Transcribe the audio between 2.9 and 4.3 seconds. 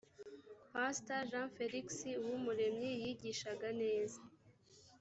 yigishaga neza.